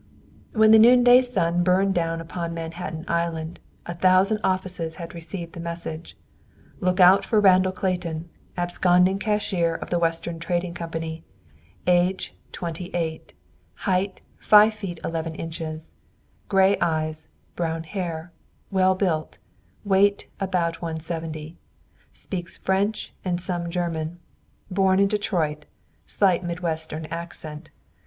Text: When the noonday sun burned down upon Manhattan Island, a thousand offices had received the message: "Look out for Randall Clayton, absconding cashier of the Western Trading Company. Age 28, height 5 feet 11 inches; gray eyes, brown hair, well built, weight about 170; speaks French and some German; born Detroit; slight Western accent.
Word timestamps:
When 0.53 0.71
the 0.71 0.79
noonday 0.79 1.21
sun 1.21 1.61
burned 1.63 1.93
down 1.93 2.21
upon 2.21 2.55
Manhattan 2.55 3.05
Island, 3.07 3.59
a 3.85 3.93
thousand 3.93 4.39
offices 4.43 4.95
had 4.95 5.13
received 5.13 5.53
the 5.53 5.59
message: 5.59 6.17
"Look 6.79 6.99
out 6.99 7.23
for 7.23 7.39
Randall 7.39 7.71
Clayton, 7.71 8.27
absconding 8.57 9.19
cashier 9.19 9.75
of 9.75 9.91
the 9.91 9.99
Western 9.99 10.39
Trading 10.39 10.73
Company. 10.73 11.23
Age 11.85 12.33
28, 12.51 13.33
height 13.75 14.21
5 14.39 14.73
feet 14.73 14.99
11 15.03 15.35
inches; 15.35 15.91
gray 16.49 16.79
eyes, 16.79 17.29
brown 17.55 17.83
hair, 17.83 18.31
well 18.71 18.95
built, 18.95 19.37
weight 19.83 20.25
about 20.39 20.81
170; 20.81 21.57
speaks 22.11 22.57
French 22.57 23.13
and 23.23 23.39
some 23.39 23.69
German; 23.69 24.17
born 24.71 25.05
Detroit; 25.07 25.65
slight 26.07 26.43
Western 26.59 27.05
accent. 27.11 27.69